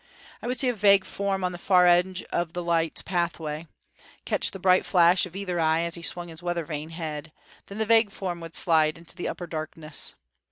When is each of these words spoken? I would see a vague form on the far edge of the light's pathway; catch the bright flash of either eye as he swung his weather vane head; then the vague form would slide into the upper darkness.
I 0.41 0.47
would 0.47 0.59
see 0.59 0.67
a 0.67 0.73
vague 0.73 1.05
form 1.05 1.43
on 1.43 1.51
the 1.51 1.59
far 1.59 1.85
edge 1.85 2.23
of 2.31 2.53
the 2.53 2.63
light's 2.63 3.03
pathway; 3.03 3.67
catch 4.25 4.49
the 4.49 4.57
bright 4.57 4.83
flash 4.83 5.27
of 5.27 5.35
either 5.35 5.59
eye 5.59 5.81
as 5.81 5.93
he 5.93 6.01
swung 6.01 6.29
his 6.29 6.41
weather 6.41 6.65
vane 6.65 6.89
head; 6.89 7.31
then 7.67 7.77
the 7.77 7.85
vague 7.85 8.09
form 8.09 8.39
would 8.41 8.55
slide 8.55 8.97
into 8.97 9.15
the 9.15 9.27
upper 9.27 9.45
darkness. 9.45 10.15